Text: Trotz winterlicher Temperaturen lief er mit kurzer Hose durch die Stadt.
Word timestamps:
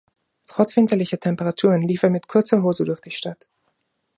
Trotz 0.47 0.75
winterlicher 0.77 1.19
Temperaturen 1.19 1.83
lief 1.87 2.01
er 2.01 2.09
mit 2.09 2.27
kurzer 2.27 2.63
Hose 2.63 2.85
durch 2.85 3.01
die 3.01 3.11
Stadt. 3.11 3.45